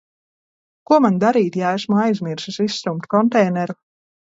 Ko 0.91 0.97
man 1.07 1.21
darīt, 1.25 1.59
ja 1.65 1.75
esmu 1.83 2.03
aizmirsis 2.07 2.61
izstumt 2.67 3.11
konteineru? 3.17 3.83